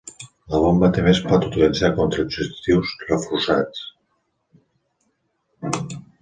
La 0.51 0.59
bomba 0.61 0.87
també 0.97 1.11
es 1.11 1.19
pot 1.31 1.43
utilitzar 1.49 1.91
contra 1.99 2.23
objectius 2.29 2.95
reforçats. 3.11 3.85